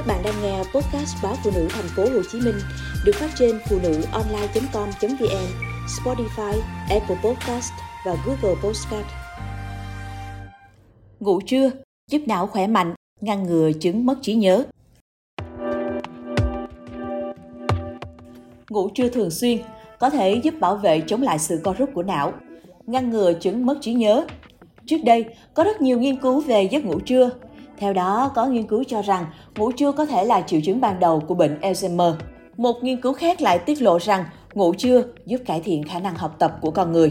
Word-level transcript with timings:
Các 0.00 0.06
bạn 0.06 0.22
đang 0.24 0.42
nghe 0.42 0.58
podcast 0.58 1.16
báo 1.22 1.34
phụ 1.44 1.50
nữ 1.54 1.68
thành 1.70 1.84
phố 1.96 2.02
Hồ 2.02 2.22
Chí 2.32 2.40
Minh 2.40 2.54
được 3.04 3.12
phát 3.14 3.30
trên 3.38 3.58
phụ 3.68 3.78
nữ 3.82 4.02
online.com.vn, 4.12 5.46
Spotify, 5.86 6.60
Apple 6.90 7.16
Podcast 7.24 7.72
và 8.06 8.16
Google 8.26 8.60
Podcast. 8.62 9.06
Ngủ 11.20 11.40
trưa 11.46 11.70
giúp 12.10 12.22
não 12.26 12.46
khỏe 12.46 12.66
mạnh, 12.66 12.94
ngăn 13.20 13.42
ngừa 13.42 13.72
chứng 13.72 14.06
mất 14.06 14.18
trí 14.22 14.34
nhớ. 14.34 14.64
Ngủ 18.70 18.88
trưa 18.94 19.08
thường 19.08 19.30
xuyên 19.30 19.58
có 19.98 20.10
thể 20.10 20.40
giúp 20.42 20.54
bảo 20.60 20.76
vệ 20.76 21.02
chống 21.06 21.22
lại 21.22 21.38
sự 21.38 21.60
co 21.64 21.72
rút 21.78 21.90
của 21.94 22.02
não, 22.02 22.32
ngăn 22.86 23.10
ngừa 23.10 23.32
chứng 23.32 23.66
mất 23.66 23.78
trí 23.80 23.92
nhớ. 23.92 24.26
Trước 24.86 24.98
đây, 25.04 25.24
có 25.54 25.64
rất 25.64 25.80
nhiều 25.80 26.00
nghiên 26.00 26.20
cứu 26.20 26.40
về 26.40 26.62
giấc 26.62 26.84
ngủ 26.84 27.00
trưa 27.00 27.30
theo 27.80 27.92
đó, 27.92 28.30
có 28.34 28.46
nghiên 28.46 28.66
cứu 28.66 28.84
cho 28.84 29.02
rằng 29.02 29.26
ngủ 29.56 29.72
trưa 29.72 29.92
có 29.92 30.06
thể 30.06 30.24
là 30.24 30.40
triệu 30.40 30.60
chứng 30.60 30.80
ban 30.80 31.00
đầu 31.00 31.20
của 31.20 31.34
bệnh 31.34 31.58
Alzheimer. 31.60 32.14
Một 32.56 32.76
nghiên 32.82 33.00
cứu 33.00 33.12
khác 33.12 33.40
lại 33.40 33.58
tiết 33.58 33.82
lộ 33.82 33.98
rằng 33.98 34.24
ngủ 34.54 34.74
trưa 34.74 35.02
giúp 35.26 35.40
cải 35.46 35.60
thiện 35.60 35.82
khả 35.82 35.98
năng 35.98 36.14
học 36.14 36.36
tập 36.38 36.58
của 36.60 36.70
con 36.70 36.92
người. 36.92 37.10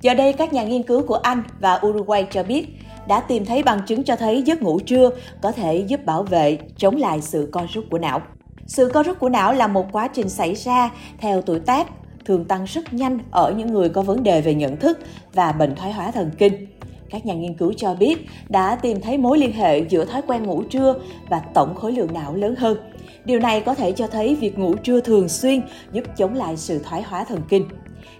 Giờ 0.00 0.14
đây, 0.14 0.32
các 0.32 0.52
nhà 0.52 0.64
nghiên 0.64 0.82
cứu 0.82 1.02
của 1.06 1.14
Anh 1.14 1.42
và 1.60 1.80
Uruguay 1.86 2.26
cho 2.30 2.42
biết 2.42 2.66
đã 3.08 3.20
tìm 3.20 3.44
thấy 3.44 3.62
bằng 3.62 3.80
chứng 3.86 4.04
cho 4.04 4.16
thấy 4.16 4.42
giấc 4.42 4.62
ngủ 4.62 4.80
trưa 4.80 5.10
có 5.42 5.52
thể 5.52 5.76
giúp 5.76 6.04
bảo 6.06 6.22
vệ 6.22 6.58
chống 6.76 6.96
lại 6.96 7.20
sự 7.20 7.48
co 7.52 7.62
rút 7.72 7.84
của 7.90 7.98
não. 7.98 8.20
Sự 8.66 8.90
co 8.94 9.02
rút 9.02 9.18
của 9.18 9.28
não 9.28 9.52
là 9.52 9.66
một 9.66 9.86
quá 9.92 10.08
trình 10.08 10.28
xảy 10.28 10.54
ra 10.54 10.90
theo 11.18 11.42
tuổi 11.42 11.60
tác, 11.60 11.86
thường 12.24 12.44
tăng 12.44 12.64
rất 12.64 12.94
nhanh 12.94 13.18
ở 13.30 13.54
những 13.56 13.72
người 13.72 13.88
có 13.88 14.02
vấn 14.02 14.22
đề 14.22 14.40
về 14.40 14.54
nhận 14.54 14.76
thức 14.76 14.98
và 15.34 15.52
bệnh 15.52 15.74
thoái 15.74 15.92
hóa 15.92 16.10
thần 16.10 16.30
kinh. 16.38 16.66
Các 17.10 17.26
nhà 17.26 17.34
nghiên 17.34 17.54
cứu 17.54 17.72
cho 17.72 17.94
biết 17.94 18.26
đã 18.48 18.76
tìm 18.76 19.00
thấy 19.00 19.18
mối 19.18 19.38
liên 19.38 19.52
hệ 19.52 19.78
giữa 19.88 20.04
thói 20.04 20.22
quen 20.26 20.42
ngủ 20.42 20.62
trưa 20.62 20.94
và 21.28 21.42
tổng 21.54 21.74
khối 21.74 21.92
lượng 21.92 22.12
não 22.12 22.34
lớn 22.34 22.54
hơn. 22.56 22.78
Điều 23.24 23.40
này 23.40 23.60
có 23.60 23.74
thể 23.74 23.92
cho 23.92 24.06
thấy 24.06 24.34
việc 24.34 24.58
ngủ 24.58 24.74
trưa 24.74 25.00
thường 25.00 25.28
xuyên 25.28 25.62
giúp 25.92 26.04
chống 26.16 26.34
lại 26.34 26.56
sự 26.56 26.78
thoái 26.78 27.02
hóa 27.02 27.24
thần 27.24 27.40
kinh. 27.48 27.64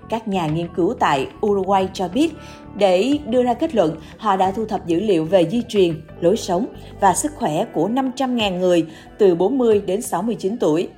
Các 0.08 0.28
nhà 0.28 0.46
nghiên 0.46 0.68
cứu 0.76 0.94
tại 1.00 1.26
Uruguay 1.46 1.88
cho 1.92 2.08
biết, 2.08 2.32
để 2.76 3.18
đưa 3.26 3.42
ra 3.42 3.54
kết 3.54 3.74
luận, 3.74 3.96
họ 4.18 4.36
đã 4.36 4.50
thu 4.50 4.66
thập 4.66 4.86
dữ 4.86 5.00
liệu 5.00 5.24
về 5.24 5.48
di 5.50 5.62
truyền, 5.68 6.00
lối 6.20 6.36
sống 6.36 6.66
và 7.00 7.14
sức 7.14 7.32
khỏe 7.36 7.64
của 7.74 7.88
500.000 7.88 8.58
người 8.58 8.86
từ 9.18 9.34
40 9.34 9.82
đến 9.86 10.02
69 10.02 10.58
tuổi. 10.58 10.88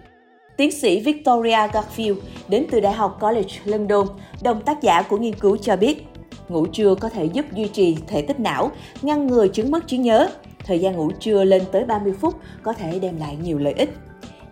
Tiến 0.57 0.71
sĩ 0.71 1.01
Victoria 1.01 1.67
Garfield 1.73 2.17
đến 2.49 2.67
từ 2.71 2.81
Đại 2.81 2.93
học 2.93 3.19
College 3.21 3.55
London, 3.65 4.07
đồng 4.43 4.61
tác 4.61 4.83
giả 4.83 5.03
của 5.03 5.19
nghiên 5.19 5.35
cứu 5.35 5.57
cho 5.57 5.77
biết, 5.77 6.07
Ngủ 6.49 6.67
trưa 6.67 6.95
có 6.95 7.09
thể 7.09 7.25
giúp 7.25 7.45
duy 7.53 7.69
trì 7.69 7.97
thể 8.07 8.23
tích 8.23 8.41
não, 8.41 8.71
ngăn 9.03 9.27
ngừa 9.27 9.49
chứng 9.49 9.71
mất 9.71 9.87
trí 9.87 9.99
nhớ. 9.99 10.29
Thời 10.65 10.79
gian 10.79 10.97
ngủ 10.97 11.11
trưa 11.21 11.45
lên 11.45 11.63
tới 11.73 11.85
30 11.85 12.13
phút 12.21 12.35
có 12.63 12.73
thể 12.73 12.99
đem 12.99 13.17
lại 13.17 13.37
nhiều 13.43 13.59
lợi 13.59 13.73
ích. 13.73 13.91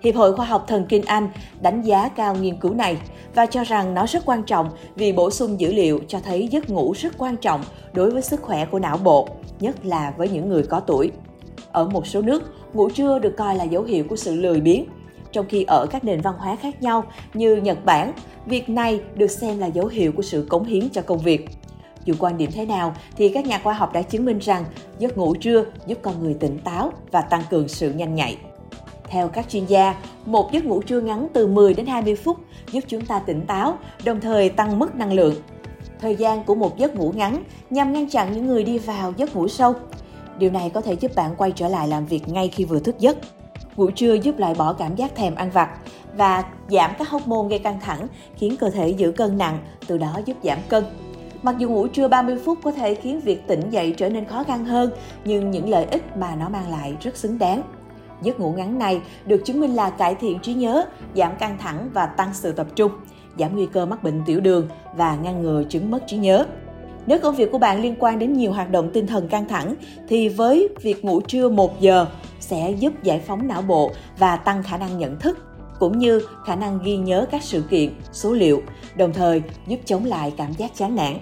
Hiệp 0.03 0.15
hội 0.15 0.37
Khoa 0.37 0.47
học 0.47 0.65
Thần 0.69 0.87
kinh 0.89 1.03
Anh 1.03 1.29
đánh 1.61 1.83
giá 1.83 2.09
cao 2.09 2.35
nghiên 2.35 2.61
cứu 2.61 2.75
này 2.75 2.97
và 3.35 3.47
cho 3.47 3.65
rằng 3.65 3.95
nó 3.95 4.07
rất 4.07 4.23
quan 4.27 4.43
trọng 4.43 4.71
vì 4.95 5.13
bổ 5.13 5.31
sung 5.31 5.61
dữ 5.61 5.73
liệu 5.73 6.01
cho 6.09 6.21
thấy 6.21 6.49
giấc 6.49 6.71
ngủ 6.71 6.93
rất 6.93 7.19
quan 7.19 7.37
trọng 7.37 7.61
đối 7.93 8.11
với 8.11 8.23
sức 8.23 8.43
khỏe 8.43 8.65
của 8.65 8.79
não 8.79 8.97
bộ, 8.97 9.29
nhất 9.61 9.87
là 9.87 10.15
với 10.17 10.29
những 10.29 10.49
người 10.49 10.63
có 10.63 10.81
tuổi. 10.81 11.11
Ở 11.73 11.89
một 11.89 12.07
số 12.07 12.23
nước, 12.23 12.43
ngủ 12.73 12.91
trưa 12.91 13.19
được 13.19 13.37
coi 13.37 13.55
là 13.55 13.65
dấu 13.65 13.83
hiệu 13.83 14.05
của 14.09 14.17
sự 14.17 14.37
lười 14.37 14.61
biếng, 14.61 14.85
trong 15.33 15.47
khi 15.49 15.65
ở 15.65 15.87
các 15.91 16.05
nền 16.05 16.21
văn 16.21 16.35
hóa 16.39 16.57
khác 16.57 16.83
nhau 16.83 17.05
như 17.35 17.57
Nhật 17.57 17.85
Bản, 17.85 18.13
việc 18.47 18.69
này 18.69 19.01
được 19.15 19.31
xem 19.31 19.59
là 19.59 19.67
dấu 19.67 19.87
hiệu 19.87 20.13
của 20.13 20.23
sự 20.23 20.47
cống 20.49 20.65
hiến 20.65 20.89
cho 20.91 21.03
công 21.03 21.19
việc. 21.19 21.49
Dù 22.05 22.15
quan 22.19 22.39
điểm 22.39 22.51
thế 22.55 22.67
nào 22.67 22.95
thì 23.17 23.29
các 23.29 23.47
nhà 23.47 23.61
khoa 23.65 23.75
học 23.75 23.93
đã 23.93 24.03
chứng 24.03 24.25
minh 24.25 24.39
rằng 24.39 24.65
giấc 24.99 25.19
ngủ 25.19 25.35
trưa 25.35 25.65
giúp 25.87 25.99
con 26.03 26.23
người 26.23 26.35
tỉnh 26.35 26.59
táo 26.59 26.93
và 27.11 27.21
tăng 27.21 27.43
cường 27.51 27.69
sự 27.69 27.93
nhanh 27.93 28.15
nhạy. 28.15 28.39
Theo 29.09 29.29
các 29.29 29.49
chuyên 29.49 29.67
gia, 29.67 29.95
một 30.25 30.53
giấc 30.53 30.65
ngủ 30.65 30.83
trưa 30.83 31.01
ngắn 31.01 31.29
từ 31.33 31.47
10 31.47 31.75
đến 31.75 31.87
20 31.87 32.17
phút 32.17 32.37
giúp 32.73 32.85
chúng 32.89 33.07
ta 33.07 33.19
tỉnh 33.19 33.47
táo, 33.47 33.79
đồng 34.05 34.21
thời 34.21 34.49
tăng 34.49 34.79
mức 34.79 34.95
năng 34.95 35.13
lượng. 35.13 35.35
Thời 36.01 36.17
gian 36.17 36.45
của 36.45 36.55
một 36.55 36.79
giấc 36.79 36.97
ngủ 36.97 37.13
ngắn 37.17 37.45
nhằm 37.71 37.93
ngăn 37.93 38.11
chặn 38.11 38.33
những 38.33 38.47
người 38.47 38.65
đi 38.65 38.79
vào 38.79 39.13
giấc 39.17 39.37
ngủ 39.37 39.49
sâu. 39.49 39.75
Điều 40.39 40.51
này 40.51 40.71
có 40.71 40.81
thể 40.81 40.93
giúp 40.93 41.15
bạn 41.15 41.35
quay 41.37 41.53
trở 41.53 41.69
lại 41.69 41.89
làm 41.89 42.07
việc 42.07 42.29
ngay 42.29 42.49
khi 42.49 42.65
vừa 42.65 42.81
thức 42.81 42.99
giấc. 42.99 43.17
Ngủ 43.77 43.91
trưa 43.91 44.15
giúp 44.15 44.39
loại 44.39 44.55
bỏ 44.55 44.73
cảm 44.73 44.97
giác 44.97 45.15
thèm 45.15 45.35
ăn 45.35 45.51
vặt 45.51 45.71
và 46.17 46.45
giảm 46.71 46.91
các 46.99 47.09
hormone 47.09 47.49
gây 47.49 47.59
căng 47.59 47.81
thẳng, 47.81 48.07
khiến 48.37 48.57
cơ 48.57 48.71
thể 48.71 48.89
giữ 48.89 49.13
cân 49.13 49.39
nặng, 49.39 49.59
từ 49.87 49.99
đó 49.99 50.21
giúp 50.27 50.37
giảm 50.43 50.59
cân. 50.69 50.85
Mặc 51.43 51.59
dù 51.59 51.69
ngủ 51.69 51.87
trưa 51.87 52.09
30 52.09 52.39
phút 52.45 52.59
có 52.63 52.71
thể 52.71 52.95
khiến 52.95 53.21
việc 53.21 53.47
tỉnh 53.47 53.71
dậy 53.71 53.95
trở 53.97 54.09
nên 54.09 54.25
khó 54.25 54.45
khăn 54.45 54.65
hơn, 54.65 54.91
nhưng 55.25 55.51
những 55.51 55.69
lợi 55.69 55.85
ích 55.85 56.17
mà 56.17 56.37
nó 56.37 56.49
mang 56.49 56.71
lại 56.71 56.97
rất 57.01 57.17
xứng 57.17 57.39
đáng. 57.39 57.63
Giấc 58.23 58.41
ngủ 58.41 58.53
ngắn 58.53 58.79
này 58.79 59.01
được 59.27 59.43
chứng 59.45 59.61
minh 59.61 59.75
là 59.75 59.91
cải 59.91 60.15
thiện 60.15 60.39
trí 60.39 60.55
nhớ, 60.55 60.85
giảm 61.15 61.37
căng 61.37 61.59
thẳng 61.59 61.91
và 61.93 62.07
tăng 62.07 62.35
sự 62.35 62.53
tập 62.53 62.67
trung, 62.77 62.93
giảm 63.39 63.57
nguy 63.57 63.67
cơ 63.67 63.87
mắc 63.87 64.03
bệnh 64.03 64.23
tiểu 64.27 64.41
đường 64.41 64.69
và 64.97 65.17
ngăn 65.17 65.43
ngừa 65.43 65.63
chứng 65.69 65.91
mất 65.91 66.07
trí 66.07 66.17
nhớ. 66.17 66.47
Nếu 67.07 67.19
công 67.19 67.35
việc 67.35 67.53
của 67.53 67.59
bạn 67.59 67.83
liên 67.83 67.95
quan 67.99 68.19
đến 68.19 68.33
nhiều 68.33 68.53
hoạt 68.53 68.71
động 68.71 68.91
tinh 68.93 69.07
thần 69.07 69.29
căng 69.29 69.49
thẳng 69.49 69.75
thì 70.09 70.29
với 70.29 70.69
việc 70.83 71.05
ngủ 71.05 71.21
trưa 71.21 71.49
1 71.49 71.81
giờ 71.81 72.07
sẽ 72.41 72.71
giúp 72.71 73.03
giải 73.03 73.21
phóng 73.27 73.49
não 73.49 73.63
bộ 73.63 73.91
và 74.19 74.37
tăng 74.37 74.63
khả 74.63 74.77
năng 74.77 74.99
nhận 74.99 75.19
thức 75.19 75.39
cũng 75.81 75.99
như 75.99 76.21
khả 76.45 76.57
năng 76.57 76.79
ghi 76.83 76.97
nhớ 76.97 77.27
các 77.31 77.43
sự 77.43 77.63
kiện, 77.71 77.91
số 78.13 78.33
liệu, 78.33 78.63
đồng 78.97 79.13
thời 79.13 79.43
giúp 79.67 79.81
chống 79.85 80.05
lại 80.05 80.35
cảm 80.37 80.53
giác 80.53 80.71
chán 80.77 80.97
nản. 80.97 81.19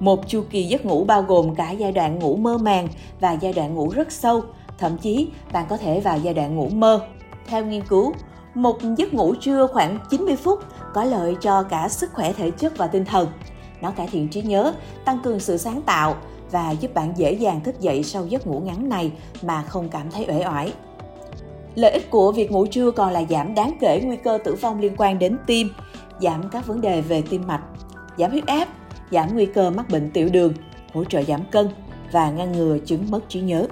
Một 0.00 0.28
chu 0.28 0.44
kỳ 0.50 0.64
giấc 0.64 0.86
ngủ 0.86 1.04
bao 1.04 1.22
gồm 1.22 1.54
cả 1.54 1.70
giai 1.70 1.92
đoạn 1.92 2.18
ngủ 2.18 2.36
mơ 2.36 2.58
màng 2.58 2.88
và 3.20 3.32
giai 3.32 3.52
đoạn 3.52 3.74
ngủ 3.74 3.90
rất 3.94 4.12
sâu, 4.12 4.42
thậm 4.78 4.96
chí 4.98 5.28
bạn 5.52 5.66
có 5.68 5.76
thể 5.76 6.00
vào 6.00 6.18
giai 6.18 6.34
đoạn 6.34 6.56
ngủ 6.56 6.68
mơ. 6.68 7.00
Theo 7.46 7.64
nghiên 7.64 7.82
cứu, 7.86 8.12
một 8.54 8.78
giấc 8.96 9.14
ngủ 9.14 9.34
trưa 9.34 9.66
khoảng 9.66 9.98
90 10.10 10.36
phút 10.36 10.58
có 10.94 11.04
lợi 11.04 11.36
cho 11.40 11.62
cả 11.62 11.88
sức 11.88 12.12
khỏe 12.12 12.32
thể 12.32 12.50
chất 12.50 12.76
và 12.76 12.86
tinh 12.86 13.04
thần. 13.04 13.28
Nó 13.80 13.90
cải 13.90 14.06
thiện 14.06 14.28
trí 14.28 14.42
nhớ, 14.42 14.72
tăng 15.04 15.18
cường 15.24 15.40
sự 15.40 15.56
sáng 15.56 15.82
tạo 15.82 16.16
và 16.50 16.70
giúp 16.70 16.94
bạn 16.94 17.12
dễ 17.16 17.32
dàng 17.32 17.60
thức 17.60 17.80
dậy 17.80 18.02
sau 18.02 18.26
giấc 18.26 18.46
ngủ 18.46 18.60
ngắn 18.60 18.88
này 18.88 19.12
mà 19.42 19.62
không 19.62 19.88
cảm 19.88 20.10
thấy 20.10 20.26
uể 20.28 20.44
oải. 20.46 20.72
Lợi 21.74 21.90
ích 21.90 22.10
của 22.10 22.32
việc 22.32 22.50
ngủ 22.52 22.66
trưa 22.66 22.90
còn 22.90 23.12
là 23.12 23.24
giảm 23.30 23.54
đáng 23.54 23.76
kể 23.80 24.00
nguy 24.04 24.16
cơ 24.16 24.38
tử 24.44 24.54
vong 24.54 24.80
liên 24.80 24.92
quan 24.96 25.18
đến 25.18 25.36
tim, 25.46 25.68
giảm 26.20 26.48
các 26.52 26.66
vấn 26.66 26.80
đề 26.80 27.00
về 27.00 27.22
tim 27.30 27.46
mạch, 27.46 27.62
giảm 28.18 28.30
huyết 28.30 28.46
áp, 28.46 28.68
giảm 29.10 29.34
nguy 29.34 29.46
cơ 29.46 29.70
mắc 29.70 29.88
bệnh 29.90 30.10
tiểu 30.10 30.28
đường, 30.32 30.52
hỗ 30.92 31.04
trợ 31.04 31.22
giảm 31.22 31.40
cân 31.50 31.68
và 32.12 32.30
ngăn 32.30 32.52
ngừa 32.52 32.78
chứng 32.78 33.10
mất 33.10 33.28
trí 33.28 33.40
nhớ. 33.40 33.66